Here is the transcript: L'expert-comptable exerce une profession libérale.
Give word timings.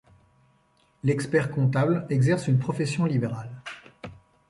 L'expert-comptable 1.03 2.07
exerce 2.09 2.47
une 2.47 2.57
profession 2.57 3.05
libérale. 3.05 3.51